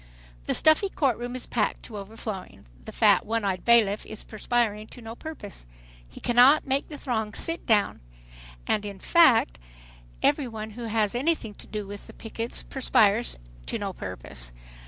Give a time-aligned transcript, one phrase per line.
[0.45, 2.65] The stuffy court room is packed to overflowing.
[2.85, 5.67] The fat, one eyed bailiff is perspiring to no purpose.
[6.09, 7.99] He cannot make the throng "sit down."
[8.67, 9.59] In fact
[10.23, 13.35] every one who has anything to do with the pickets perspires
[13.67, 14.51] to no purpose.